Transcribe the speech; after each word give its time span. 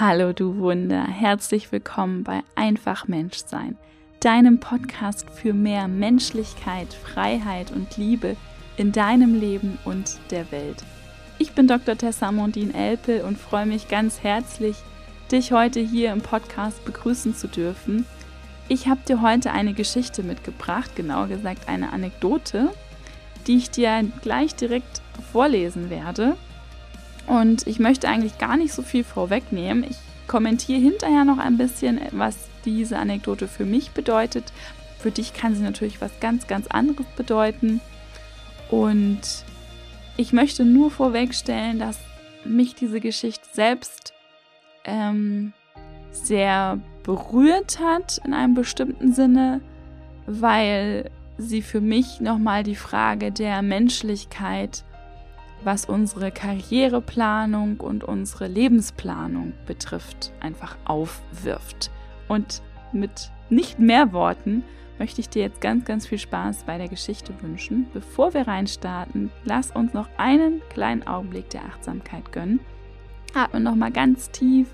Hallo 0.00 0.32
du 0.32 0.58
Wunder, 0.58 1.04
herzlich 1.08 1.72
willkommen 1.72 2.22
bei 2.22 2.42
Einfach 2.54 3.08
Menschsein, 3.08 3.76
deinem 4.20 4.60
Podcast 4.60 5.28
für 5.28 5.52
mehr 5.52 5.88
Menschlichkeit, 5.88 6.94
Freiheit 6.94 7.72
und 7.72 7.96
Liebe 7.96 8.36
in 8.76 8.92
deinem 8.92 9.34
Leben 9.34 9.76
und 9.84 10.20
der 10.30 10.52
Welt. 10.52 10.84
Ich 11.38 11.50
bin 11.50 11.66
Dr. 11.66 11.98
Tessa 11.98 12.30
Mondin 12.30 12.72
Elpel 12.72 13.22
und 13.22 13.38
freue 13.38 13.66
mich 13.66 13.88
ganz 13.88 14.22
herzlich, 14.22 14.76
dich 15.32 15.50
heute 15.50 15.80
hier 15.80 16.12
im 16.12 16.20
Podcast 16.20 16.84
begrüßen 16.84 17.34
zu 17.34 17.48
dürfen. 17.48 18.06
Ich 18.68 18.86
habe 18.86 19.00
dir 19.04 19.20
heute 19.20 19.50
eine 19.50 19.74
Geschichte 19.74 20.22
mitgebracht, 20.22 20.94
genauer 20.94 21.26
gesagt 21.26 21.68
eine 21.68 21.92
Anekdote, 21.92 22.70
die 23.48 23.56
ich 23.56 23.72
dir 23.72 24.04
gleich 24.22 24.54
direkt 24.54 25.02
vorlesen 25.32 25.90
werde. 25.90 26.36
Und 27.28 27.66
ich 27.66 27.78
möchte 27.78 28.08
eigentlich 28.08 28.38
gar 28.38 28.56
nicht 28.56 28.72
so 28.72 28.82
viel 28.82 29.04
vorwegnehmen. 29.04 29.84
Ich 29.88 29.98
kommentiere 30.26 30.80
hinterher 30.80 31.24
noch 31.24 31.38
ein 31.38 31.58
bisschen, 31.58 32.00
was 32.12 32.48
diese 32.64 32.98
Anekdote 32.98 33.48
für 33.48 33.66
mich 33.66 33.90
bedeutet. 33.90 34.52
Für 34.98 35.10
dich 35.10 35.34
kann 35.34 35.54
sie 35.54 35.62
natürlich 35.62 36.00
was 36.00 36.18
ganz, 36.20 36.46
ganz 36.46 36.66
anderes 36.68 37.06
bedeuten. 37.16 37.80
Und 38.70 39.20
ich 40.16 40.32
möchte 40.32 40.64
nur 40.64 40.90
vorwegstellen, 40.90 41.78
dass 41.78 41.98
mich 42.44 42.74
diese 42.74 42.98
Geschichte 42.98 43.46
selbst 43.52 44.14
ähm, 44.84 45.52
sehr 46.10 46.78
berührt 47.02 47.78
hat 47.78 48.20
in 48.24 48.32
einem 48.32 48.54
bestimmten 48.54 49.12
Sinne, 49.12 49.60
weil 50.26 51.10
sie 51.36 51.62
für 51.62 51.80
mich 51.80 52.20
nochmal 52.20 52.62
die 52.62 52.74
Frage 52.74 53.32
der 53.32 53.62
Menschlichkeit 53.62 54.82
was 55.64 55.84
unsere 55.84 56.30
Karriereplanung 56.30 57.80
und 57.80 58.04
unsere 58.04 58.46
Lebensplanung 58.46 59.52
betrifft, 59.66 60.32
einfach 60.40 60.76
aufwirft. 60.84 61.90
Und 62.28 62.62
mit 62.92 63.30
nicht 63.50 63.78
mehr 63.78 64.12
Worten 64.12 64.64
möchte 64.98 65.20
ich 65.20 65.28
dir 65.28 65.42
jetzt 65.42 65.60
ganz, 65.60 65.84
ganz 65.84 66.06
viel 66.06 66.18
Spaß 66.18 66.64
bei 66.64 66.78
der 66.78 66.88
Geschichte 66.88 67.32
wünschen. 67.40 67.86
Bevor 67.92 68.34
wir 68.34 68.46
reinstarten, 68.48 69.30
lass 69.44 69.70
uns 69.70 69.94
noch 69.94 70.08
einen 70.16 70.60
kleinen 70.70 71.06
Augenblick 71.06 71.50
der 71.50 71.64
Achtsamkeit 71.64 72.32
gönnen. 72.32 72.60
Atme 73.34 73.60
nochmal 73.60 73.92
ganz 73.92 74.30
tief 74.30 74.68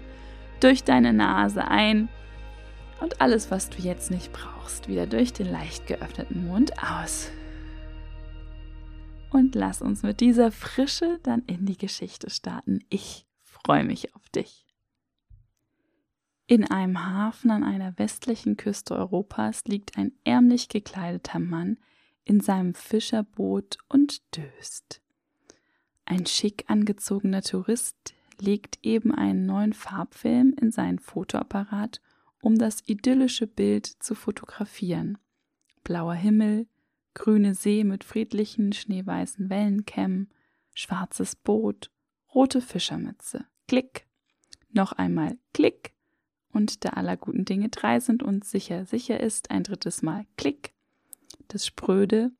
durch 0.60 0.84
deine 0.84 1.12
Nase 1.12 1.66
ein 1.66 2.08
und 3.00 3.20
alles, 3.20 3.50
was 3.50 3.68
du 3.68 3.82
jetzt 3.82 4.10
nicht 4.10 4.32
brauchst, 4.32 4.88
wieder 4.88 5.06
durch 5.06 5.32
den 5.32 5.50
leicht 5.50 5.86
geöffneten 5.86 6.46
Mund 6.46 6.72
aus 6.82 7.30
und 9.34 9.56
lass 9.56 9.82
uns 9.82 10.04
mit 10.04 10.20
dieser 10.20 10.52
Frische 10.52 11.18
dann 11.24 11.42
in 11.46 11.66
die 11.66 11.76
Geschichte 11.76 12.30
starten. 12.30 12.84
Ich 12.88 13.26
freue 13.42 13.82
mich 13.82 14.14
auf 14.14 14.28
dich. 14.28 14.64
In 16.46 16.70
einem 16.70 17.04
Hafen 17.04 17.50
an 17.50 17.64
einer 17.64 17.98
westlichen 17.98 18.56
Küste 18.56 18.94
Europas 18.94 19.64
liegt 19.64 19.98
ein 19.98 20.12
ärmlich 20.22 20.68
gekleideter 20.68 21.40
Mann 21.40 21.78
in 22.24 22.38
seinem 22.38 22.74
Fischerboot 22.74 23.78
und 23.88 24.22
döst. 24.36 25.02
Ein 26.04 26.26
schick 26.26 26.66
angezogener 26.68 27.42
Tourist 27.42 28.14
legt 28.40 28.78
eben 28.82 29.12
einen 29.12 29.46
neuen 29.46 29.72
Farbfilm 29.72 30.54
in 30.60 30.70
seinen 30.70 31.00
Fotoapparat, 31.00 32.00
um 32.40 32.56
das 32.56 32.86
idyllische 32.86 33.48
Bild 33.48 33.86
zu 33.86 34.14
fotografieren. 34.14 35.18
Blauer 35.82 36.14
Himmel, 36.14 36.68
grüne 37.14 37.54
See 37.54 37.84
mit 37.84 38.04
friedlichen, 38.04 38.72
schneeweißen 38.72 39.48
Wellenkämmen, 39.48 40.30
schwarzes 40.74 41.36
Boot, 41.36 41.90
rote 42.34 42.60
Fischermütze. 42.60 43.46
Klick. 43.68 44.06
Noch 44.72 44.92
einmal 44.92 45.38
Klick. 45.52 45.94
Und 46.52 46.84
da 46.84 46.90
aller 46.90 47.16
guten 47.16 47.44
Dinge 47.44 47.68
drei 47.68 48.00
sind 48.00 48.22
und 48.22 48.44
sicher 48.44 48.84
sicher 48.84 49.20
ist, 49.20 49.50
ein 49.50 49.62
drittes 49.62 50.02
Mal 50.02 50.26
Klick. 50.36 50.72
Das 51.48 51.66
spröde, 51.66 52.32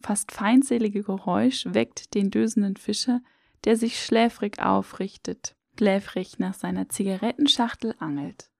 fast 0.00 0.32
feindselige 0.32 1.02
Geräusch 1.02 1.66
weckt 1.66 2.14
den 2.14 2.30
dösenden 2.30 2.76
Fischer, 2.76 3.20
der 3.64 3.76
sich 3.76 4.02
schläfrig 4.02 4.60
aufrichtet, 4.60 5.56
schläfrig 5.78 6.38
nach 6.38 6.54
seiner 6.54 6.88
Zigarettenschachtel 6.88 7.94
angelt. 7.98 8.50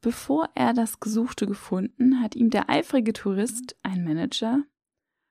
Bevor 0.00 0.48
er 0.54 0.72
das 0.72 0.98
Gesuchte 1.00 1.46
gefunden, 1.46 2.20
hat 2.20 2.34
ihm 2.34 2.50
der 2.50 2.70
eifrige 2.70 3.12
Tourist, 3.12 3.76
ein 3.82 4.02
Manager, 4.02 4.62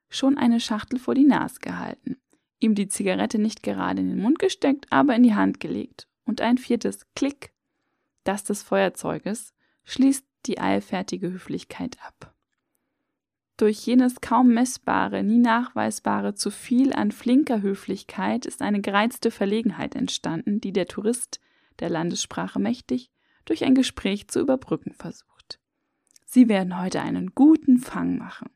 schon 0.10 0.38
eine 0.38 0.60
Schachtel 0.60 1.00
vor 1.00 1.16
die 1.16 1.26
Nase 1.26 1.60
gehalten, 1.60 2.18
ihm 2.60 2.76
die 2.76 2.88
Zigarette 2.88 3.40
nicht 3.40 3.64
gerade 3.64 4.02
in 4.02 4.10
den 4.10 4.22
Mund 4.22 4.40
gesteckt, 4.40 4.88
aber 4.92 5.16
in 5.16 5.24
die 5.24 5.36
Hand 5.36 5.60
gelegt. 5.60 6.08
Und 6.26 6.42
ein 6.42 6.58
viertes 6.58 7.08
Klick, 7.16 7.54
das 8.24 8.44
des 8.44 8.64
Feuerzeuges, 8.64 9.54
schließt 9.86 10.26
die 10.46 10.60
eilfertige 10.60 11.32
Höflichkeit 11.32 11.98
ab. 12.06 12.36
Durch 13.58 13.86
jenes 13.86 14.22
kaum 14.22 14.54
messbare, 14.54 15.22
nie 15.22 15.40
nachweisbare 15.40 16.34
zu 16.34 16.50
viel 16.50 16.94
an 16.94 17.12
flinker 17.12 17.62
Höflichkeit 17.62 18.46
ist 18.46 18.62
eine 18.62 18.80
gereizte 18.80 19.32
Verlegenheit 19.32 19.96
entstanden, 19.96 20.62
die 20.62 20.72
der 20.72 20.86
Tourist, 20.86 21.42
der 21.80 21.90
Landessprache 21.90 22.60
mächtig, 22.60 23.12
durch 23.44 23.66
ein 23.66 23.76
Gespräch 23.76 24.30
zu 24.30 24.40
überbrücken 24.40 24.94
versucht. 24.94 25.60
Sie 26.26 26.48
werden 26.48 26.80
heute 26.80 27.02
einen 27.02 27.34
guten 27.36 27.80
Fang 27.80 28.18
machen. 28.18 28.50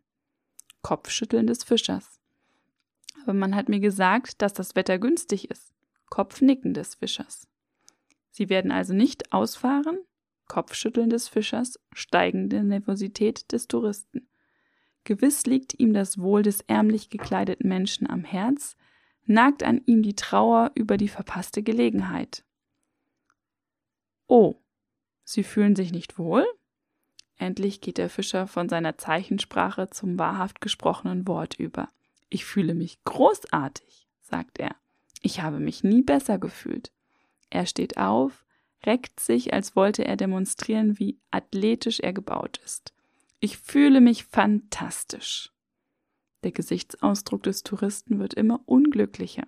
Kopfschütteln 0.84 1.48
des 1.48 1.64
Fischers. 1.64 2.20
Aber 3.24 3.34
man 3.34 3.56
hat 3.56 3.70
mir 3.70 3.80
gesagt, 3.80 4.42
dass 4.42 4.54
das 4.54 4.76
Wetter 4.76 5.00
günstig 5.00 5.50
ist. 5.50 5.74
Kopfnicken 6.10 6.76
des 6.76 6.96
Fischers. 6.96 7.48
Sie 8.30 8.50
werden 8.50 8.72
also 8.72 8.94
nicht 8.94 9.34
ausfahren? 9.34 9.98
Kopfschütteln 10.48 11.10
des 11.10 11.28
Fischers, 11.28 11.80
steigende 11.94 12.64
Nervosität 12.64 13.52
des 13.52 13.68
Touristen. 13.68 14.28
Gewiss 15.06 15.46
liegt 15.46 15.80
ihm 15.80 15.94
das 15.94 16.20
Wohl 16.20 16.44
des 16.44 16.62
ärmlich 16.62 17.10
gekleideten 17.10 17.68
Menschen 17.68 18.10
am 18.10 18.24
Herz, 18.24 18.76
nagt 19.26 19.64
an 19.64 19.82
ihm 19.86 20.04
die 20.04 20.16
Trauer 20.16 20.72
über 20.76 20.98
die 20.98 21.08
verpasste 21.08 21.64
Gelegenheit. 21.64 22.44
Oh, 24.28 24.56
Sie 25.24 25.44
fühlen 25.44 25.76
sich 25.76 25.92
nicht 25.92 26.18
wohl? 26.18 26.46
Endlich 27.38 27.82
geht 27.82 27.98
der 27.98 28.10
Fischer 28.10 28.48
von 28.48 28.70
seiner 28.70 28.98
Zeichensprache 28.98 29.90
zum 29.90 30.20
wahrhaft 30.20 30.62
gesprochenen 30.62 31.28
Wort 31.28 31.56
über. 31.60 31.90
Ich 32.30 32.46
fühle 32.46 32.74
mich 32.74 33.04
großartig, 33.04 34.08
sagt 34.22 34.60
er. 34.60 34.76
Ich 35.22 35.42
habe 35.42 35.60
mich 35.60 35.84
nie 35.84 36.02
besser 36.02 36.38
gefühlt. 36.38 36.92
Er 37.50 37.66
steht 37.66 37.98
auf, 37.98 38.46
reckt 38.86 39.20
sich, 39.20 39.54
als 39.54 39.76
wollte 39.76 40.06
er 40.06 40.18
demonstrieren, 40.18 41.00
wie 41.00 41.20
athletisch 41.32 42.00
er 42.00 42.14
gebaut 42.14 42.60
ist. 42.66 42.94
Ich 43.40 43.58
fühle 43.58 44.02
mich 44.02 44.26
fantastisch. 44.26 45.52
Der 46.44 46.52
Gesichtsausdruck 46.52 47.44
des 47.44 47.64
Touristen 47.64 48.20
wird 48.20 48.34
immer 48.34 48.62
unglücklicher. 48.66 49.44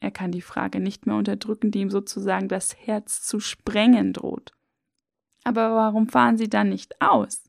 Er 0.00 0.10
kann 0.10 0.32
die 0.32 0.42
Frage 0.42 0.80
nicht 0.80 1.06
mehr 1.06 1.16
unterdrücken, 1.16 1.70
die 1.70 1.80
ihm 1.80 1.90
sozusagen 1.90 2.48
das 2.48 2.76
Herz 2.76 3.22
zu 3.22 3.40
sprengen 3.40 4.12
droht. 4.12 4.52
Aber 5.44 5.74
warum 5.74 6.08
fahren 6.08 6.36
Sie 6.36 6.48
dann 6.48 6.70
nicht 6.70 7.00
aus? 7.00 7.44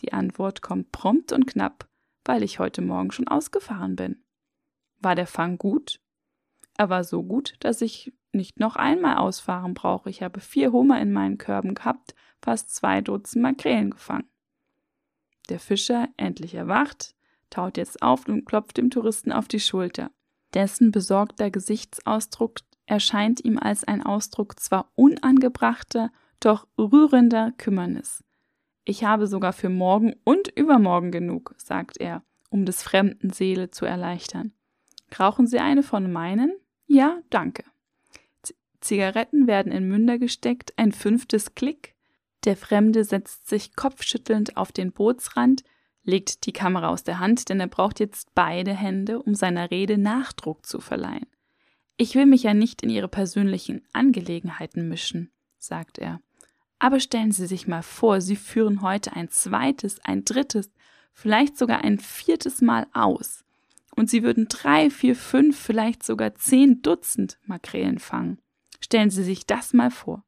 Die 0.00 0.12
Antwort 0.12 0.62
kommt 0.62 0.92
prompt 0.92 1.32
und 1.32 1.46
knapp, 1.46 1.88
weil 2.24 2.42
ich 2.42 2.58
heute 2.58 2.82
Morgen 2.82 3.10
schon 3.10 3.28
ausgefahren 3.28 3.96
bin. 3.96 4.22
War 5.00 5.14
der 5.14 5.26
Fang 5.26 5.56
gut? 5.58 6.00
Er 6.76 6.90
war 6.90 7.04
so 7.04 7.22
gut, 7.22 7.54
dass 7.60 7.80
ich 7.80 8.12
nicht 8.32 8.60
noch 8.60 8.76
einmal 8.76 9.16
ausfahren 9.16 9.72
brauche. 9.72 10.10
Ich 10.10 10.22
habe 10.22 10.40
vier 10.40 10.72
Hummer 10.72 11.00
in 11.00 11.12
meinen 11.12 11.38
Körben 11.38 11.74
gehabt, 11.74 12.14
fast 12.42 12.74
zwei 12.74 13.00
Dutzend 13.00 13.42
Makrelen 13.42 13.90
gefangen. 13.90 14.28
Der 15.48 15.58
Fischer, 15.58 16.08
endlich 16.18 16.54
erwacht, 16.54 17.14
taut 17.48 17.78
jetzt 17.78 18.02
auf 18.02 18.28
und 18.28 18.44
klopft 18.44 18.76
dem 18.76 18.90
Touristen 18.90 19.32
auf 19.32 19.48
die 19.48 19.60
Schulter. 19.60 20.10
Dessen 20.52 20.90
besorgter 20.90 21.50
Gesichtsausdruck 21.50 22.58
erscheint 22.84 23.44
ihm 23.44 23.58
als 23.58 23.84
ein 23.84 24.02
Ausdruck 24.02 24.60
zwar 24.60 24.90
unangebrachter 24.94 26.10
doch 26.40 26.66
rührender 26.78 27.52
Kümmernis. 27.58 28.24
Ich 28.84 29.04
habe 29.04 29.26
sogar 29.26 29.52
für 29.52 29.68
morgen 29.68 30.14
und 30.24 30.48
übermorgen 30.48 31.10
genug, 31.10 31.54
sagt 31.58 31.98
er, 31.98 32.22
um 32.50 32.64
des 32.64 32.82
fremden 32.82 33.30
Seele 33.30 33.70
zu 33.70 33.84
erleichtern. 33.84 34.52
Rauchen 35.18 35.46
Sie 35.46 35.58
eine 35.58 35.82
von 35.82 36.12
meinen? 36.12 36.52
Ja, 36.86 37.20
danke. 37.30 37.64
Z 38.42 38.56
Zigaretten 38.80 39.46
werden 39.46 39.72
in 39.72 39.88
Münder 39.88 40.18
gesteckt, 40.18 40.72
ein 40.76 40.92
fünftes 40.92 41.54
Klick. 41.54 41.94
Der 42.44 42.56
Fremde 42.56 43.02
setzt 43.02 43.48
sich 43.48 43.74
kopfschüttelnd 43.74 44.56
auf 44.56 44.70
den 44.70 44.92
Bootsrand, 44.92 45.64
legt 46.04 46.46
die 46.46 46.52
Kamera 46.52 46.88
aus 46.88 47.02
der 47.02 47.18
Hand, 47.18 47.48
denn 47.48 47.58
er 47.58 47.66
braucht 47.66 47.98
jetzt 47.98 48.34
beide 48.34 48.72
Hände, 48.72 49.20
um 49.20 49.34
seiner 49.34 49.70
Rede 49.72 49.98
Nachdruck 49.98 50.64
zu 50.64 50.78
verleihen. 50.78 51.26
Ich 51.96 52.14
will 52.14 52.26
mich 52.26 52.44
ja 52.44 52.54
nicht 52.54 52.82
in 52.82 52.90
Ihre 52.90 53.08
persönlichen 53.08 53.82
Angelegenheiten 53.92 54.88
mischen, 54.88 55.32
sagt 55.58 55.98
er. 55.98 56.20
Aber 56.78 57.00
stellen 57.00 57.32
Sie 57.32 57.46
sich 57.46 57.66
mal 57.66 57.82
vor, 57.82 58.20
Sie 58.20 58.36
führen 58.36 58.82
heute 58.82 59.14
ein 59.14 59.30
zweites, 59.30 59.98
ein 60.04 60.24
drittes, 60.24 60.70
vielleicht 61.12 61.56
sogar 61.56 61.82
ein 61.82 61.98
viertes 61.98 62.60
Mal 62.60 62.86
aus. 62.92 63.44
Und 63.94 64.10
Sie 64.10 64.22
würden 64.22 64.46
drei, 64.48 64.90
vier, 64.90 65.16
fünf, 65.16 65.58
vielleicht 65.58 66.02
sogar 66.02 66.34
zehn 66.34 66.82
Dutzend 66.82 67.38
Makrelen 67.44 67.98
fangen. 67.98 68.38
Stellen 68.80 69.10
Sie 69.10 69.24
sich 69.24 69.46
das 69.46 69.72
mal 69.72 69.90
vor. 69.90 70.24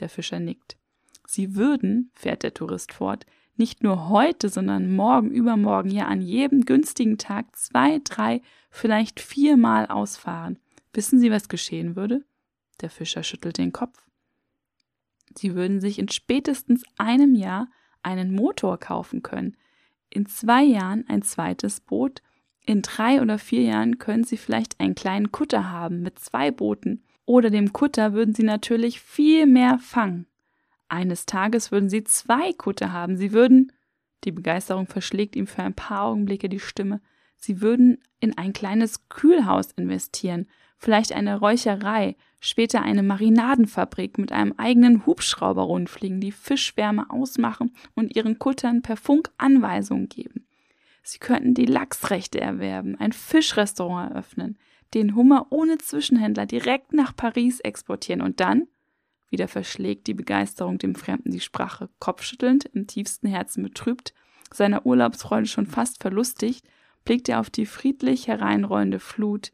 Der 0.00 0.08
Fischer 0.08 0.40
nickt. 0.40 0.78
Sie 1.26 1.54
würden, 1.54 2.10
fährt 2.14 2.42
der 2.42 2.54
Tourist 2.54 2.92
fort, 2.92 3.26
nicht 3.56 3.82
nur 3.82 4.08
heute, 4.08 4.48
sondern 4.48 4.94
morgen, 4.94 5.30
übermorgen, 5.30 5.90
ja 5.90 6.06
an 6.06 6.22
jedem 6.22 6.64
günstigen 6.64 7.18
Tag 7.18 7.54
zwei, 7.54 8.00
drei, 8.02 8.40
vielleicht 8.70 9.20
viermal 9.20 9.86
ausfahren. 9.86 10.58
Wissen 10.94 11.20
Sie, 11.20 11.30
was 11.30 11.48
geschehen 11.48 11.96
würde? 11.96 12.24
Der 12.80 12.90
Fischer 12.90 13.22
schüttelt 13.22 13.58
den 13.58 13.72
Kopf. 13.72 14.06
Sie 15.38 15.54
würden 15.54 15.80
sich 15.80 15.98
in 15.98 16.08
spätestens 16.08 16.84
einem 16.98 17.34
Jahr 17.34 17.68
einen 18.02 18.34
Motor 18.34 18.78
kaufen 18.78 19.22
können, 19.22 19.56
in 20.10 20.26
zwei 20.26 20.62
Jahren 20.62 21.04
ein 21.08 21.22
zweites 21.22 21.80
Boot, 21.80 22.22
in 22.64 22.82
drei 22.82 23.20
oder 23.20 23.38
vier 23.38 23.62
Jahren 23.62 23.98
können 23.98 24.24
Sie 24.24 24.36
vielleicht 24.36 24.78
einen 24.78 24.94
kleinen 24.94 25.32
Kutter 25.32 25.70
haben 25.70 26.02
mit 26.02 26.18
zwei 26.18 26.50
Booten, 26.50 27.02
oder 27.24 27.50
dem 27.50 27.72
Kutter 27.72 28.12
würden 28.12 28.34
Sie 28.34 28.42
natürlich 28.42 29.00
viel 29.00 29.46
mehr 29.46 29.78
fangen. 29.78 30.26
Eines 30.88 31.26
Tages 31.26 31.72
würden 31.72 31.88
Sie 31.88 32.04
zwei 32.04 32.52
Kutter 32.52 32.92
haben, 32.92 33.16
Sie 33.16 33.32
würden, 33.32 33.72
die 34.24 34.32
Begeisterung 34.32 34.86
verschlägt 34.86 35.34
ihm 35.34 35.46
für 35.46 35.62
ein 35.62 35.74
paar 35.74 36.02
Augenblicke 36.02 36.48
die 36.48 36.60
Stimme, 36.60 37.00
Sie 37.36 37.60
würden 37.60 37.98
in 38.20 38.36
ein 38.38 38.52
kleines 38.52 39.08
Kühlhaus 39.08 39.72
investieren, 39.72 40.46
vielleicht 40.82 41.12
eine 41.12 41.38
Räucherei, 41.38 42.16
später 42.40 42.82
eine 42.82 43.04
Marinadenfabrik 43.04 44.18
mit 44.18 44.32
einem 44.32 44.54
eigenen 44.56 45.06
Hubschrauber 45.06 45.62
rundfliegen, 45.62 46.20
die 46.20 46.32
Fischwärme 46.32 47.08
ausmachen 47.08 47.72
und 47.94 48.16
ihren 48.16 48.40
Kuttern 48.40 48.82
per 48.82 48.96
Funk 48.96 49.30
Anweisungen 49.38 50.08
geben. 50.08 50.44
Sie 51.04 51.18
könnten 51.18 51.54
die 51.54 51.66
Lachsrechte 51.66 52.40
erwerben, 52.40 52.96
ein 52.98 53.12
Fischrestaurant 53.12 54.10
eröffnen, 54.10 54.58
den 54.92 55.14
Hummer 55.14 55.46
ohne 55.50 55.78
Zwischenhändler 55.78 56.46
direkt 56.46 56.92
nach 56.92 57.14
Paris 57.14 57.60
exportieren 57.60 58.20
und 58.20 58.40
dann, 58.40 58.66
wieder 59.30 59.46
verschlägt 59.46 60.08
die 60.08 60.14
Begeisterung 60.14 60.78
dem 60.78 60.96
Fremden 60.96 61.30
die 61.30 61.40
Sprache, 61.40 61.90
kopfschüttelnd, 62.00 62.64
im 62.74 62.88
tiefsten 62.88 63.28
Herzen 63.28 63.62
betrübt, 63.62 64.14
seiner 64.52 64.84
Urlaubsfreude 64.84 65.46
schon 65.46 65.66
fast 65.66 66.02
verlustigt, 66.02 66.66
blickt 67.04 67.28
er 67.28 67.38
auf 67.38 67.50
die 67.50 67.66
friedlich 67.66 68.26
hereinrollende 68.26 68.98
Flut, 68.98 69.52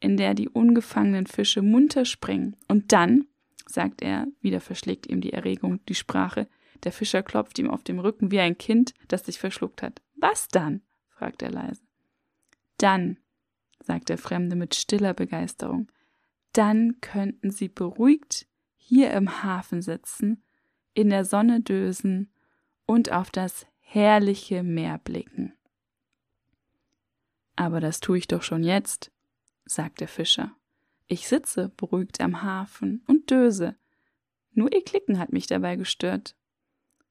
in 0.00 0.16
der 0.16 0.34
die 0.34 0.48
ungefangenen 0.48 1.26
Fische 1.26 1.62
munter 1.62 2.04
springen. 2.04 2.56
Und 2.68 2.92
dann, 2.92 3.26
sagt 3.66 4.02
er, 4.02 4.26
wieder 4.40 4.60
verschlägt 4.60 5.06
ihm 5.06 5.20
die 5.20 5.32
Erregung 5.32 5.84
die 5.86 5.94
Sprache, 5.94 6.48
der 6.84 6.92
Fischer 6.92 7.22
klopft 7.22 7.58
ihm 7.58 7.70
auf 7.70 7.82
dem 7.82 7.98
Rücken 7.98 8.30
wie 8.30 8.40
ein 8.40 8.56
Kind, 8.56 8.94
das 9.08 9.26
sich 9.26 9.38
verschluckt 9.38 9.82
hat. 9.82 10.00
Was 10.16 10.48
dann? 10.48 10.82
fragt 11.08 11.42
er 11.42 11.50
leise. 11.50 11.82
Dann, 12.78 13.18
sagt 13.80 14.08
der 14.08 14.16
Fremde 14.16 14.56
mit 14.56 14.74
stiller 14.74 15.12
Begeisterung, 15.12 15.92
dann 16.52 17.00
könnten 17.02 17.50
sie 17.50 17.68
beruhigt 17.68 18.46
hier 18.76 19.12
im 19.12 19.42
Hafen 19.42 19.82
sitzen, 19.82 20.42
in 20.94 21.10
der 21.10 21.24
Sonne 21.24 21.60
dösen 21.60 22.32
und 22.86 23.12
auf 23.12 23.30
das 23.30 23.66
herrliche 23.78 24.62
Meer 24.62 24.98
blicken. 24.98 25.52
Aber 27.54 27.80
das 27.80 28.00
tue 28.00 28.18
ich 28.18 28.26
doch 28.26 28.42
schon 28.42 28.64
jetzt, 28.64 29.12
sagt 29.70 30.00
der 30.00 30.08
Fischer. 30.08 30.56
Ich 31.06 31.28
sitze 31.28 31.70
beruhigt 31.76 32.20
am 32.20 32.42
Hafen 32.42 33.02
und 33.06 33.30
döse. 33.30 33.76
Nur 34.52 34.72
ihr 34.72 34.84
Klicken 34.84 35.18
hat 35.18 35.32
mich 35.32 35.46
dabei 35.46 35.76
gestört. 35.76 36.36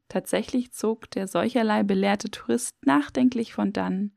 Tatsächlich 0.07 0.71
zog 0.71 1.09
der 1.11 1.27
solcherlei 1.27 1.83
belehrte 1.83 2.31
Tourist 2.31 2.75
nachdenklich 2.85 3.53
von 3.53 3.73
dannen, 3.73 4.15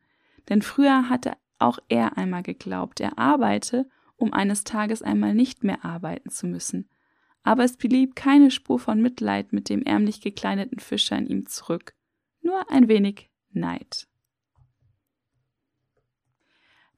denn 0.48 0.62
früher 0.62 1.08
hatte 1.08 1.34
auch 1.58 1.78
er 1.88 2.16
einmal 2.16 2.42
geglaubt, 2.42 3.00
er 3.00 3.18
arbeite, 3.18 3.88
um 4.16 4.32
eines 4.32 4.64
Tages 4.64 5.02
einmal 5.02 5.34
nicht 5.34 5.64
mehr 5.64 5.84
arbeiten 5.84 6.30
zu 6.30 6.46
müssen. 6.46 6.88
Aber 7.42 7.64
es 7.64 7.76
blieb 7.76 8.16
keine 8.16 8.50
Spur 8.50 8.78
von 8.78 9.00
Mitleid 9.00 9.52
mit 9.52 9.68
dem 9.68 9.82
ärmlich 9.82 10.20
gekleideten 10.20 10.78
Fischer 10.78 11.18
in 11.18 11.26
ihm 11.26 11.46
zurück, 11.46 11.94
nur 12.40 12.70
ein 12.70 12.88
wenig 12.88 13.30
Neid. 13.50 14.08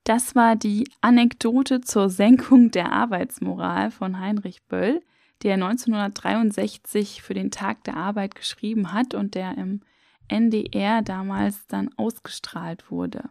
Das 0.04 0.34
war 0.34 0.54
die 0.54 0.86
Anekdote 1.00 1.80
zur 1.80 2.10
Senkung 2.10 2.70
der 2.70 2.92
Arbeitsmoral 2.92 3.90
von 3.90 4.20
Heinrich 4.20 4.62
Böll, 4.64 5.02
der 5.42 5.54
1963 5.54 7.22
für 7.22 7.32
den 7.32 7.50
Tag 7.50 7.84
der 7.84 7.96
Arbeit 7.96 8.34
geschrieben 8.34 8.92
hat 8.92 9.14
und 9.14 9.34
der 9.34 9.56
im 9.56 9.80
NDR 10.28 11.02
damals 11.02 11.66
dann 11.66 11.90
ausgestrahlt 11.96 12.90
wurde. 12.90 13.30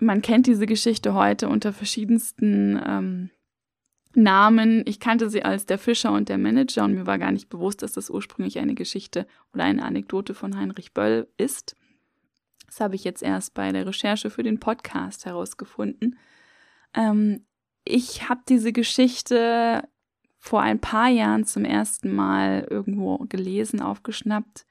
Man 0.00 0.20
kennt 0.20 0.48
diese 0.48 0.66
Geschichte 0.66 1.14
heute 1.14 1.48
unter 1.48 1.72
verschiedensten 1.72 2.80
ähm, 2.84 3.30
Namen. 4.14 4.82
Ich 4.84 4.98
kannte 4.98 5.30
sie 5.30 5.44
als 5.44 5.64
der 5.64 5.78
Fischer 5.78 6.12
und 6.12 6.28
der 6.28 6.38
Manager 6.38 6.84
und 6.84 6.94
mir 6.94 7.06
war 7.06 7.18
gar 7.18 7.30
nicht 7.30 7.48
bewusst, 7.48 7.82
dass 7.82 7.92
das 7.92 8.10
ursprünglich 8.10 8.58
eine 8.58 8.74
Geschichte 8.74 9.28
oder 9.54 9.62
eine 9.62 9.84
Anekdote 9.84 10.34
von 10.34 10.56
Heinrich 10.56 10.92
Böll 10.92 11.28
ist. 11.36 11.76
Das 12.72 12.80
habe 12.80 12.94
ich 12.94 13.04
jetzt 13.04 13.22
erst 13.22 13.52
bei 13.52 13.70
der 13.70 13.86
Recherche 13.86 14.30
für 14.30 14.42
den 14.42 14.58
Podcast 14.58 15.26
herausgefunden. 15.26 16.16
Ähm, 16.94 17.44
ich 17.84 18.30
habe 18.30 18.40
diese 18.48 18.72
Geschichte 18.72 19.86
vor 20.38 20.62
ein 20.62 20.80
paar 20.80 21.08
Jahren 21.08 21.44
zum 21.44 21.66
ersten 21.66 22.14
Mal 22.14 22.66
irgendwo 22.70 23.18
gelesen, 23.28 23.82
aufgeschnappt. 23.82 24.64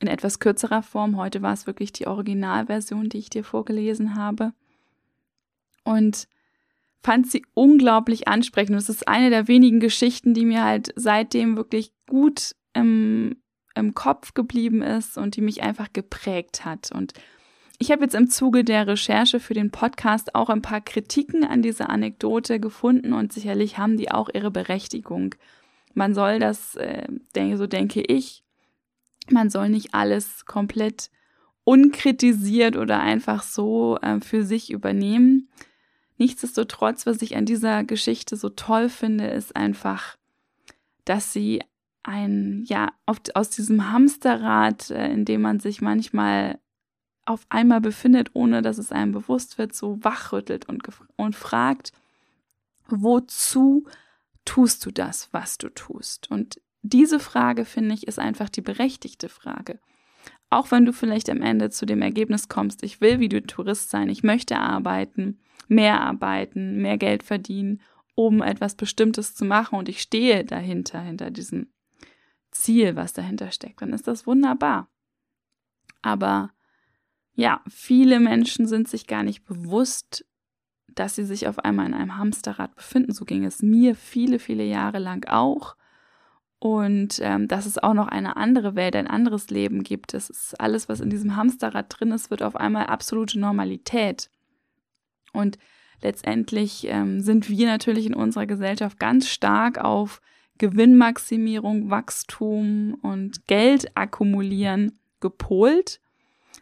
In 0.00 0.08
etwas 0.08 0.38
kürzerer 0.38 0.82
Form. 0.82 1.18
Heute 1.18 1.42
war 1.42 1.52
es 1.52 1.66
wirklich 1.66 1.92
die 1.92 2.06
Originalversion, 2.06 3.10
die 3.10 3.18
ich 3.18 3.28
dir 3.28 3.44
vorgelesen 3.44 4.14
habe. 4.14 4.54
Und 5.84 6.28
fand 7.02 7.30
sie 7.30 7.44
unglaublich 7.52 8.28
ansprechend. 8.28 8.78
Es 8.78 8.88
ist 8.88 9.06
eine 9.08 9.28
der 9.28 9.46
wenigen 9.46 9.80
Geschichten, 9.80 10.32
die 10.32 10.46
mir 10.46 10.64
halt 10.64 10.90
seitdem 10.96 11.58
wirklich 11.58 11.92
gut 12.06 12.56
im 12.72 13.36
im 13.76 13.94
Kopf 13.94 14.34
geblieben 14.34 14.82
ist 14.82 15.18
und 15.18 15.36
die 15.36 15.42
mich 15.42 15.62
einfach 15.62 15.92
geprägt 15.92 16.64
hat. 16.64 16.90
Und 16.92 17.12
ich 17.78 17.90
habe 17.90 18.02
jetzt 18.02 18.14
im 18.14 18.30
Zuge 18.30 18.64
der 18.64 18.86
Recherche 18.86 19.38
für 19.38 19.54
den 19.54 19.70
Podcast 19.70 20.34
auch 20.34 20.48
ein 20.48 20.62
paar 20.62 20.80
Kritiken 20.80 21.44
an 21.44 21.62
dieser 21.62 21.90
Anekdote 21.90 22.58
gefunden 22.58 23.12
und 23.12 23.32
sicherlich 23.32 23.78
haben 23.78 23.96
die 23.96 24.10
auch 24.10 24.30
ihre 24.32 24.50
Berechtigung. 24.50 25.34
Man 25.94 26.14
soll 26.14 26.38
das, 26.38 26.76
äh, 26.76 27.06
so 27.56 27.66
denke 27.66 28.02
ich, 28.02 28.44
man 29.30 29.50
soll 29.50 29.68
nicht 29.68 29.94
alles 29.94 30.46
komplett 30.46 31.10
unkritisiert 31.64 32.76
oder 32.76 33.00
einfach 33.00 33.42
so 33.42 33.98
äh, 34.00 34.20
für 34.20 34.44
sich 34.44 34.70
übernehmen. 34.70 35.48
Nichtsdestotrotz, 36.16 37.06
was 37.06 37.20
ich 37.22 37.36
an 37.36 37.44
dieser 37.44 37.84
Geschichte 37.84 38.36
so 38.36 38.48
toll 38.48 38.88
finde, 38.88 39.26
ist 39.26 39.54
einfach, 39.54 40.16
dass 41.04 41.32
sie 41.32 41.60
ein, 42.06 42.62
ja, 42.66 42.92
oft 43.06 43.34
aus 43.34 43.50
diesem 43.50 43.90
Hamsterrad, 43.90 44.90
äh, 44.90 45.12
in 45.12 45.24
dem 45.24 45.42
man 45.42 45.58
sich 45.58 45.82
manchmal 45.82 46.60
auf 47.24 47.44
einmal 47.48 47.80
befindet, 47.80 48.30
ohne 48.34 48.62
dass 48.62 48.78
es 48.78 48.92
einem 48.92 49.12
bewusst 49.12 49.58
wird, 49.58 49.74
so 49.74 49.98
wachrüttelt 50.02 50.68
und, 50.68 50.84
und 51.16 51.34
fragt, 51.34 51.92
wozu 52.88 53.86
tust 54.44 54.86
du 54.86 54.92
das, 54.92 55.32
was 55.32 55.58
du 55.58 55.68
tust? 55.68 56.30
Und 56.30 56.60
diese 56.82 57.18
Frage, 57.18 57.64
finde 57.64 57.94
ich, 57.94 58.06
ist 58.06 58.20
einfach 58.20 58.48
die 58.48 58.60
berechtigte 58.60 59.28
Frage. 59.28 59.80
Auch 60.48 60.70
wenn 60.70 60.84
du 60.84 60.92
vielleicht 60.92 61.28
am 61.28 61.42
Ende 61.42 61.70
zu 61.70 61.86
dem 61.86 62.02
Ergebnis 62.02 62.48
kommst, 62.48 62.84
ich 62.84 63.00
will 63.00 63.18
wie 63.18 63.28
du 63.28 63.42
Tourist 63.42 63.90
sein, 63.90 64.08
ich 64.08 64.22
möchte 64.22 64.58
arbeiten, 64.58 65.40
mehr 65.66 66.00
arbeiten, 66.00 66.80
mehr 66.80 66.98
Geld 66.98 67.24
verdienen, 67.24 67.80
um 68.14 68.40
etwas 68.40 68.76
Bestimmtes 68.76 69.34
zu 69.34 69.44
machen 69.44 69.76
und 69.76 69.88
ich 69.88 70.00
stehe 70.00 70.44
dahinter, 70.44 71.00
hinter 71.00 71.32
diesem 71.32 71.66
Ziel, 72.60 72.96
was 72.96 73.12
dahinter 73.12 73.50
steckt, 73.50 73.82
dann 73.82 73.92
ist 73.92 74.06
das 74.06 74.26
wunderbar. 74.26 74.88
Aber 76.02 76.50
ja, 77.34 77.60
viele 77.68 78.20
Menschen 78.20 78.66
sind 78.66 78.88
sich 78.88 79.06
gar 79.06 79.22
nicht 79.22 79.44
bewusst, 79.44 80.24
dass 80.88 81.14
sie 81.14 81.24
sich 81.24 81.46
auf 81.46 81.58
einmal 81.58 81.86
in 81.86 81.94
einem 81.94 82.16
Hamsterrad 82.16 82.74
befinden. 82.74 83.12
So 83.12 83.24
ging 83.24 83.44
es 83.44 83.62
mir 83.62 83.94
viele, 83.94 84.38
viele 84.38 84.64
Jahre 84.64 84.98
lang 84.98 85.28
auch. 85.28 85.76
Und 86.58 87.18
ähm, 87.20 87.48
dass 87.48 87.66
es 87.66 87.76
auch 87.76 87.92
noch 87.92 88.08
eine 88.08 88.36
andere 88.36 88.74
Welt, 88.74 88.96
ein 88.96 89.06
anderes 89.06 89.50
Leben 89.50 89.82
gibt. 89.82 90.14
Das 90.14 90.30
ist 90.30 90.58
alles, 90.58 90.88
was 90.88 91.00
in 91.00 91.10
diesem 91.10 91.36
Hamsterrad 91.36 91.86
drin 91.88 92.12
ist, 92.12 92.30
wird 92.30 92.42
auf 92.42 92.56
einmal 92.56 92.86
absolute 92.86 93.38
Normalität. 93.38 94.30
Und 95.34 95.58
letztendlich 96.00 96.86
ähm, 96.88 97.20
sind 97.20 97.50
wir 97.50 97.66
natürlich 97.66 98.06
in 98.06 98.14
unserer 98.14 98.46
Gesellschaft 98.46 98.98
ganz 98.98 99.28
stark 99.28 99.76
auf 99.78 100.22
Gewinnmaximierung, 100.58 101.90
Wachstum 101.90 102.94
und 103.02 103.46
Geld 103.46 103.96
akkumulieren 103.96 104.98
gepolt. 105.20 106.00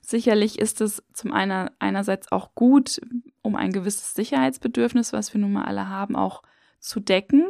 Sicherlich 0.00 0.58
ist 0.58 0.80
es 0.80 1.02
zum 1.12 1.32
einen 1.32 1.70
einerseits 1.78 2.30
auch 2.30 2.54
gut, 2.54 3.00
um 3.42 3.56
ein 3.56 3.72
gewisses 3.72 4.14
Sicherheitsbedürfnis, 4.14 5.12
was 5.12 5.32
wir 5.32 5.40
nun 5.40 5.52
mal 5.52 5.64
alle 5.64 5.88
haben, 5.88 6.16
auch 6.16 6.42
zu 6.78 7.00
decken. 7.00 7.46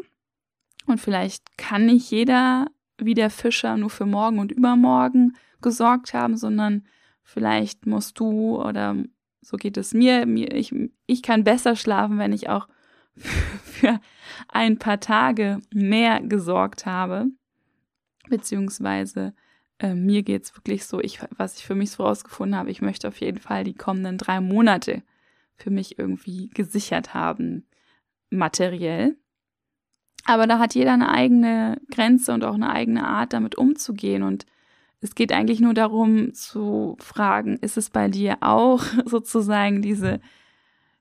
Und 0.86 1.00
vielleicht 1.00 1.56
kann 1.56 1.86
nicht 1.86 2.10
jeder 2.10 2.66
wie 2.98 3.14
der 3.14 3.30
Fischer 3.30 3.76
nur 3.76 3.90
für 3.90 4.06
morgen 4.06 4.38
und 4.38 4.52
übermorgen 4.52 5.36
gesorgt 5.62 6.14
haben, 6.14 6.36
sondern 6.36 6.84
vielleicht 7.22 7.86
musst 7.86 8.20
du 8.20 8.62
oder 8.62 8.96
so 9.40 9.56
geht 9.56 9.76
es 9.76 9.92
mir, 9.92 10.26
mir 10.26 10.54
ich, 10.54 10.74
ich 11.06 11.22
kann 11.22 11.44
besser 11.44 11.76
schlafen, 11.76 12.18
wenn 12.18 12.32
ich 12.32 12.48
auch 12.48 12.68
für 13.16 14.00
ein 14.48 14.78
paar 14.78 15.00
Tage 15.00 15.60
mehr 15.72 16.20
gesorgt 16.20 16.86
habe, 16.86 17.26
beziehungsweise 18.28 19.34
äh, 19.78 19.94
mir 19.94 20.22
geht's 20.22 20.54
wirklich 20.56 20.86
so, 20.86 21.00
ich, 21.00 21.20
was 21.36 21.58
ich 21.58 21.66
für 21.66 21.74
mich 21.74 21.90
so 21.90 22.04
rausgefunden 22.04 22.58
habe, 22.58 22.70
ich 22.70 22.82
möchte 22.82 23.08
auf 23.08 23.20
jeden 23.20 23.38
Fall 23.38 23.64
die 23.64 23.74
kommenden 23.74 24.18
drei 24.18 24.40
Monate 24.40 25.02
für 25.56 25.70
mich 25.70 25.98
irgendwie 25.98 26.48
gesichert 26.48 27.14
haben, 27.14 27.66
materiell. 28.30 29.16
Aber 30.24 30.46
da 30.46 30.58
hat 30.58 30.74
jeder 30.74 30.94
eine 30.94 31.10
eigene 31.10 31.80
Grenze 31.90 32.32
und 32.32 32.44
auch 32.44 32.54
eine 32.54 32.70
eigene 32.70 33.06
Art, 33.06 33.32
damit 33.32 33.56
umzugehen. 33.56 34.22
Und 34.22 34.46
es 35.00 35.14
geht 35.14 35.32
eigentlich 35.32 35.60
nur 35.60 35.74
darum 35.74 36.32
zu 36.32 36.96
fragen, 36.98 37.58
ist 37.58 37.76
es 37.76 37.90
bei 37.90 38.08
dir 38.08 38.38
auch 38.40 38.82
sozusagen 39.04 39.82
diese 39.82 40.20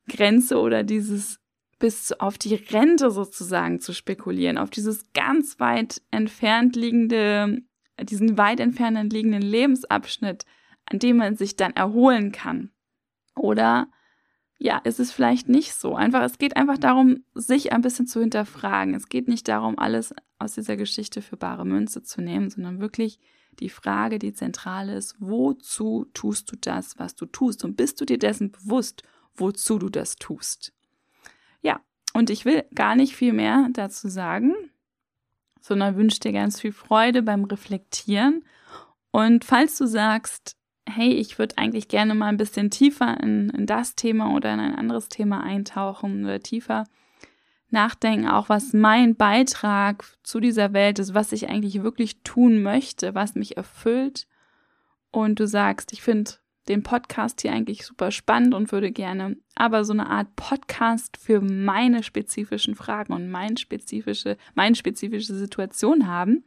Grenze 0.08 0.60
oder 0.60 0.84
dieses 0.84 1.40
bis 1.84 2.14
auf 2.14 2.38
die 2.38 2.56
Rente 2.56 3.12
sozusagen 3.12 3.82
zu 3.82 3.92
spekulieren, 3.92 4.58
auf 4.58 4.70
dieses 4.70 5.12
ganz 5.12 5.60
weit 5.60 6.02
entfernt 6.12 6.78
liegende, 6.78 7.62
diesen 8.02 8.38
weit 8.38 8.62
entfernt 8.62 9.12
liegenden 9.12 9.42
Lebensabschnitt, 9.42 10.46
an 10.86 11.00
dem 11.00 11.18
man 11.18 11.36
sich 11.36 11.58
dann 11.58 11.74
erholen 11.74 12.32
kann. 12.32 12.72
Oder 13.36 13.90
ja, 14.60 14.78
ist 14.78 15.02
es 15.02 15.12
vielleicht 15.12 15.50
nicht 15.50 15.74
so. 15.74 15.94
Einfach, 15.94 16.24
es 16.24 16.38
geht 16.38 16.56
einfach 16.56 16.78
darum, 16.78 17.26
sich 17.34 17.74
ein 17.74 17.82
bisschen 17.82 18.08
zu 18.08 18.22
hinterfragen. 18.22 18.94
Es 18.94 19.10
geht 19.10 19.28
nicht 19.28 19.50
darum, 19.50 19.78
alles 19.78 20.16
aus 20.40 20.54
dieser 20.54 20.78
Geschichte 20.78 21.22
für 21.22 21.36
bare 21.36 21.66
Münze 21.66 22.02
zu 22.02 22.22
nehmen, 22.22 22.50
sondern 22.50 22.80
wirklich 22.80 23.20
die 23.60 23.68
Frage, 23.68 24.20
die 24.20 24.32
zentral 24.32 24.88
ist, 24.88 25.18
wozu 25.20 26.06
tust 26.14 26.50
du 26.50 26.56
das, 26.56 26.98
was 26.98 27.16
du 27.16 27.26
tust? 27.26 27.66
Und 27.66 27.76
bist 27.76 28.00
du 28.00 28.06
dir 28.06 28.20
dessen 28.20 28.54
bewusst, 28.54 29.04
wozu 29.36 29.80
du 29.80 29.90
das 29.90 30.16
tust? 30.16 30.72
Und 32.14 32.30
ich 32.30 32.46
will 32.46 32.64
gar 32.76 32.96
nicht 32.96 33.16
viel 33.16 33.34
mehr 33.34 33.68
dazu 33.74 34.08
sagen, 34.08 34.54
sondern 35.60 35.98
wünsche 35.98 36.20
dir 36.20 36.32
ganz 36.32 36.62
viel 36.62 36.72
Freude 36.72 37.24
beim 37.24 37.44
Reflektieren. 37.46 38.44
Und 39.12 39.46
falls 39.46 39.78
du 39.78 39.88
sagst, 39.88 40.56
hey, 40.88 41.10
ich 41.10 41.40
würde 41.40 41.58
eigentlich 41.58 41.88
gerne 41.88 42.14
mal 42.14 42.28
ein 42.28 42.38
bisschen 42.38 42.70
tiefer 42.70 43.18
in, 43.22 43.50
in 43.50 43.66
das 43.66 43.96
Thema 43.96 44.36
oder 44.36 44.54
in 44.54 44.60
ein 44.60 44.76
anderes 44.76 45.10
Thema 45.10 45.42
eintauchen 45.42 46.24
oder 46.24 46.40
tiefer 46.40 46.86
nachdenken, 47.70 48.28
auch 48.28 48.50
was 48.50 48.74
mein 48.74 49.16
Beitrag 49.16 50.06
zu 50.24 50.40
dieser 50.40 50.74
Welt 50.74 51.00
ist, 51.00 51.14
was 51.14 51.32
ich 51.32 51.50
eigentlich 51.50 51.82
wirklich 51.82 52.22
tun 52.24 52.62
möchte, 52.62 53.16
was 53.16 53.36
mich 53.36 53.58
erfüllt. 53.58 54.28
Und 55.12 55.40
du 55.40 55.48
sagst, 55.48 55.92
ich 55.94 56.02
finde 56.02 56.32
den 56.68 56.84
Podcast 56.84 57.42
hier 57.42 57.52
eigentlich 57.52 57.86
super 57.86 58.12
spannend 58.12 58.54
und 58.54 58.72
würde 58.72 58.92
gerne 58.92 59.38
aber 59.56 59.84
so 59.84 59.94
eine 59.94 60.08
Art 60.10 60.36
Podcast 60.36 61.18
für 61.18 61.42
meine 61.42 62.04
spezifischen 62.04 62.76
Fragen 62.76 63.14
und 63.14 63.30
mein 63.30 63.58
spezifische, 63.58 64.38
meine 64.54 64.76
spezifische 64.76 65.34
Situation 65.34 66.08
haben, 66.08 66.46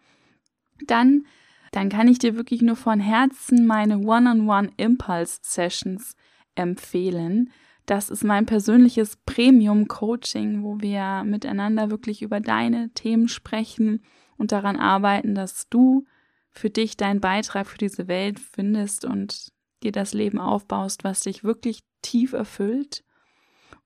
dann 0.87 1.25
dann 1.73 1.90
kann 1.90 2.08
ich 2.08 2.18
dir 2.18 2.37
wirklich 2.37 2.62
nur 2.62 2.76
von 2.76 3.00
Herzen 3.00 3.66
meine 3.66 3.99
One-on-One 3.99 4.70
Impulse 4.78 5.40
Sessions 5.42 6.16
empfehlen. 6.54 7.50
Das 7.85 8.08
ist 8.08 8.25
mein 8.25 8.46
persönliches 8.46 9.16
Premium 9.26 9.87
Coaching, 9.87 10.62
wo 10.62 10.80
wir 10.80 11.23
miteinander 11.25 11.90
wirklich 11.90 12.23
über 12.23 12.40
deine 12.40 12.90
Themen 12.94 13.28
sprechen 13.28 14.02
und 14.38 14.52
daran 14.52 14.76
arbeiten, 14.76 15.35
dass 15.35 15.68
du 15.68 16.06
für 16.50 16.70
dich 16.70 16.96
deinen 16.96 17.20
Beitrag 17.20 17.66
für 17.66 17.78
diese 17.78 18.08
Welt 18.08 18.40
findest 18.40 19.04
und 19.04 19.52
dir 19.83 19.92
das 19.92 20.14
Leben 20.14 20.38
aufbaust, 20.38 21.04
was 21.04 21.21
dich 21.21 21.45
wirklich 21.45 21.80
tief 22.02 22.33
erfüllt. 22.33 23.04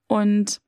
Und 0.07 0.61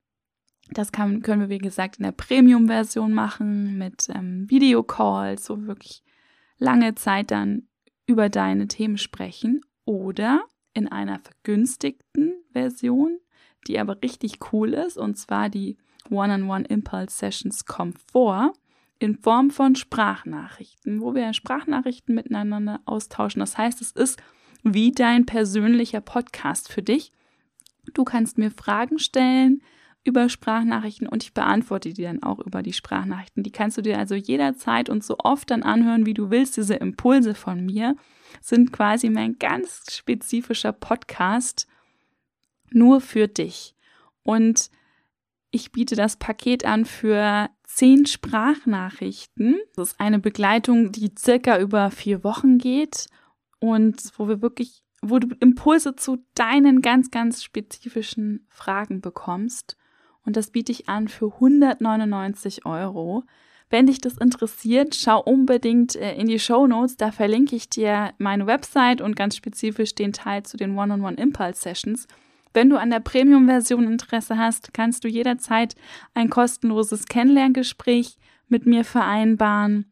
das 0.69 0.91
kann, 0.91 1.21
können 1.21 1.41
wir, 1.41 1.49
wie 1.49 1.57
gesagt, 1.57 1.97
in 1.97 2.03
der 2.03 2.11
Premium-Version 2.11 3.13
machen 3.13 3.77
mit 3.77 4.09
ähm, 4.09 4.49
Videocalls, 4.49 5.49
wo 5.49 5.57
wir 5.57 5.67
wirklich 5.67 6.03
lange 6.57 6.95
Zeit 6.95 7.31
dann 7.31 7.67
über 8.05 8.29
deine 8.29 8.67
Themen 8.67 8.97
sprechen 8.97 9.61
oder 9.85 10.45
in 10.73 10.87
einer 10.87 11.19
vergünstigten 11.19 12.33
Version, 12.51 13.19
die 13.67 13.79
aber 13.79 14.01
richtig 14.01 14.39
cool 14.51 14.73
ist, 14.73 14.97
und 14.97 15.17
zwar 15.17 15.49
die 15.49 15.77
One-on-One 16.09 16.65
Impulse 16.65 17.15
Sessions 17.15 17.65
kommen 17.65 17.93
vor 18.11 18.53
in 18.99 19.17
Form 19.17 19.51
von 19.51 19.75
Sprachnachrichten, 19.75 21.01
wo 21.01 21.13
wir 21.13 21.33
Sprachnachrichten 21.33 22.15
miteinander 22.15 22.79
austauschen. 22.85 23.41
Das 23.41 23.57
heißt, 23.57 23.81
es 23.81 23.91
ist 23.91 24.21
wie 24.63 24.91
dein 24.91 25.25
persönlicher 25.25 26.01
Podcast 26.01 26.71
für 26.71 26.81
dich. 26.81 27.11
Du 27.93 28.03
kannst 28.03 28.37
mir 28.37 28.49
Fragen 28.49 28.97
stellen, 28.97 29.61
über 30.05 30.27
Sprachnachrichten 30.27 31.07
und 31.07 31.23
ich 31.23 31.33
beantworte 31.33 31.93
die 31.93 32.03
dann 32.03 32.23
auch 32.23 32.39
über 32.39 32.61
die 32.61 32.73
Sprachnachrichten. 32.73 33.43
Die 33.43 33.51
kannst 33.51 33.77
du 33.77 33.81
dir 33.81 33.97
also 33.97 34.15
jederzeit 34.15 34.89
und 34.89 35.03
so 35.03 35.15
oft 35.19 35.49
dann 35.49 35.63
anhören, 35.63 36.05
wie 36.05 36.13
du 36.13 36.29
willst. 36.29 36.57
Diese 36.57 36.75
Impulse 36.75 37.35
von 37.35 37.65
mir 37.65 37.95
sind 38.41 38.73
quasi 38.73 39.09
mein 39.09 39.37
ganz 39.39 39.85
spezifischer 39.91 40.73
Podcast 40.73 41.67
nur 42.69 42.99
für 42.99 43.27
dich. 43.27 43.75
Und 44.23 44.69
ich 45.51 45.71
biete 45.71 45.95
das 45.95 46.17
Paket 46.17 46.65
an 46.65 46.83
für 46.83 47.49
zehn 47.63 48.05
Sprachnachrichten. 48.05 49.57
Das 49.75 49.91
ist 49.91 49.99
eine 50.01 50.19
Begleitung, 50.19 50.91
die 50.91 51.11
circa 51.17 51.59
über 51.59 51.91
vier 51.91 52.23
Wochen 52.23 52.57
geht 52.57 53.07
und 53.63 54.11
wo 54.17 54.27
wir 54.27 54.41
wirklich, 54.41 54.83
wo 55.01 55.19
du 55.19 55.33
Impulse 55.39 55.95
zu 55.95 56.17
deinen 56.35 56.81
ganz, 56.81 57.11
ganz 57.11 57.41
spezifischen 57.41 58.45
Fragen 58.49 58.99
bekommst 58.99 59.77
und 60.25 60.35
das 60.35 60.51
biete 60.51 60.73
ich 60.73 60.89
an 60.89 61.07
für 61.07 61.33
199 61.35 62.65
Euro. 62.65 63.23
Wenn 63.69 63.87
dich 63.87 64.01
das 64.01 64.17
interessiert, 64.17 64.95
schau 64.95 65.21
unbedingt 65.21 65.95
äh, 65.95 66.13
in 66.15 66.27
die 66.27 66.39
Show 66.39 66.67
Notes. 66.67 66.97
Da 66.97 67.13
verlinke 67.13 67.55
ich 67.55 67.69
dir 67.69 68.11
meine 68.17 68.47
Website 68.47 68.99
und 68.99 69.15
ganz 69.15 69.37
spezifisch 69.37 69.95
den 69.95 70.11
Teil 70.11 70.43
zu 70.43 70.57
den 70.57 70.77
One-on-One 70.77 71.15
Impulse 71.15 71.61
Sessions. 71.61 72.05
Wenn 72.53 72.69
du 72.69 72.77
an 72.77 72.89
der 72.89 72.99
Premium-Version 72.99 73.85
Interesse 73.85 74.37
hast, 74.37 74.73
kannst 74.73 75.05
du 75.05 75.07
jederzeit 75.07 75.75
ein 76.13 76.29
kostenloses 76.29 77.05
Kennenlerngespräch 77.05 78.17
mit 78.49 78.65
mir 78.65 78.83
vereinbaren 78.83 79.85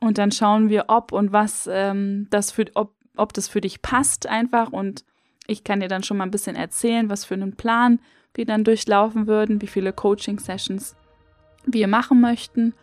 und 0.00 0.18
dann 0.18 0.30
schauen 0.30 0.68
wir, 0.68 0.86
ob 0.88 1.12
und 1.12 1.32
was 1.32 1.68
ähm, 1.70 2.28
das 2.30 2.50
für, 2.50 2.66
ob, 2.74 2.94
ob 3.18 3.32
das 3.32 3.48
für 3.48 3.60
dich 3.60 3.82
passt 3.82 4.26
einfach 4.26 4.72
und 4.72 5.04
ich 5.46 5.64
kann 5.64 5.80
dir 5.80 5.88
dann 5.88 6.02
schon 6.02 6.18
mal 6.18 6.24
ein 6.24 6.30
bisschen 6.30 6.56
erzählen, 6.56 7.08
was 7.08 7.24
für 7.24 7.34
einen 7.34 7.56
Plan 7.56 8.00
wir 8.34 8.44
dann 8.44 8.64
durchlaufen 8.64 9.26
würden, 9.26 9.62
wie 9.62 9.66
viele 9.66 9.92
Coaching-Sessions 9.92 10.94
wir 11.64 11.88
machen 11.88 12.20
möchten. 12.20 12.74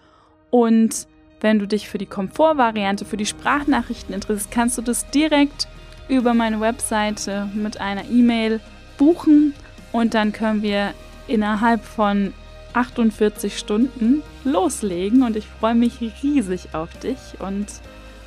Und 0.49 1.07
wenn 1.41 1.59
du 1.59 1.67
dich 1.67 1.87
für 1.87 1.97
die 1.97 2.07
Komfortvariante, 2.07 3.05
für 3.05 3.17
die 3.17 3.25
Sprachnachrichten 3.25 4.13
interessierst, 4.13 4.51
kannst 4.51 4.77
du 4.77 4.81
das 4.81 5.09
direkt 5.11 5.67
über 6.07 6.33
meine 6.33 6.59
Webseite 6.59 7.49
mit 7.53 7.79
einer 7.79 8.05
E-Mail 8.09 8.59
buchen 8.97 9.53
und 9.91 10.13
dann 10.13 10.31
können 10.31 10.61
wir 10.61 10.93
innerhalb 11.27 11.83
von 11.83 12.33
48 12.73 13.57
Stunden 13.57 14.21
loslegen 14.43 15.23
und 15.23 15.35
ich 15.35 15.47
freue 15.47 15.75
mich 15.75 16.01
riesig 16.01 16.73
auf 16.73 16.89
dich 16.99 17.17
und 17.39 17.67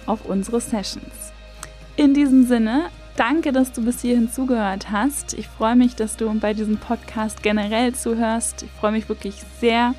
auf 0.07 0.25
unsere 0.25 0.61
Sessions. 0.61 1.33
In 1.99 2.15
diesem 2.15 2.47
Sinne, 2.47 2.91
Danke, 3.17 3.51
dass 3.51 3.73
du 3.73 3.85
bis 3.85 4.03
hierhin 4.03 4.31
zugehört 4.31 4.93
hast. 4.93 5.35
Ich 5.35 5.49
freue 5.49 5.75
mich, 5.75 5.97
dass 5.97 6.17
du 6.17 6.33
bei 6.39 6.55
diesem 6.55 6.77
Podcast 6.77 7.43
generell 7.43 7.93
zuhörst. 7.93 8.63
Ich 8.63 8.71
freue 8.71 8.93
mich 8.93 9.09
wirklich 9.09 9.43
sehr, 9.59 9.97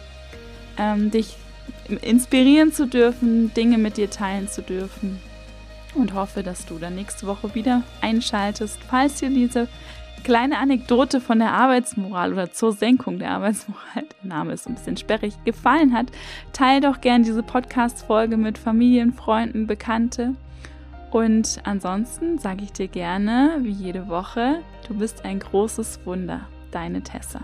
ähm, 0.78 1.12
dich 1.12 1.36
inspirieren 2.02 2.72
zu 2.72 2.88
dürfen, 2.88 3.54
Dinge 3.54 3.78
mit 3.78 3.98
dir 3.98 4.10
teilen 4.10 4.48
zu 4.48 4.62
dürfen 4.62 5.20
und 5.96 6.14
hoffe, 6.14 6.44
dass 6.44 6.66
du 6.66 6.78
dann 6.78 6.96
nächste 6.96 7.28
Woche 7.28 7.54
wieder 7.56 7.84
einschaltest. 8.00 8.80
Falls 8.90 9.16
dir 9.16 9.32
diese 9.32 9.68
kleine 10.24 10.60
Anekdote 10.60 11.20
von 11.20 11.40
der 11.40 11.52
Arbeitsmoral 11.52 12.32
oder 12.32 12.54
zur 12.54 12.72
Senkung 12.72 13.20
der 13.20 13.32
Arbeitsmoral, 13.32 14.06
der 14.24 14.30
Name 14.30 14.54
ist 14.54 14.66
ein 14.66 14.76
bisschen 14.76 14.96
sperrig, 14.96 15.34
gefallen 15.44 15.92
hat, 15.92 16.08
teile 16.54 16.80
doch 16.80 17.02
gern 17.02 17.24
diese 17.24 17.44
Podcast-Folge 17.44 18.38
mit 18.38 18.58
Familien, 18.58 19.12
Freunden, 19.12 19.68
Bekannte. 19.68 20.36
Und 21.12 21.60
ansonsten 21.64 22.38
sage 22.38 22.64
ich 22.64 22.72
dir 22.72 22.88
gerne, 22.88 23.58
wie 23.62 23.72
jede 23.72 24.08
Woche, 24.08 24.62
du 24.88 24.94
bist 24.94 25.26
ein 25.26 25.40
großes 25.40 26.06
Wunder, 26.06 26.48
deine 26.72 27.02
Tessa. 27.02 27.42